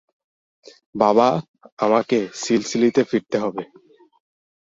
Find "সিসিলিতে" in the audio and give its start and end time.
2.41-3.01